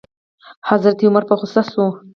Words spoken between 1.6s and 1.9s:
شو.